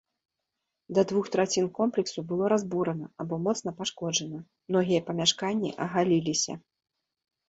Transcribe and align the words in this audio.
Да 0.97 1.01
двух 1.09 1.25
трацін 1.33 1.65
комплексу 1.79 2.23
было 2.31 2.47
разбурана 2.53 3.09
або 3.23 3.39
моцна 3.47 3.73
пашкоджана, 3.81 4.39
многія 4.71 5.05
памяшканні 5.11 5.71
агаліліся. 5.87 6.57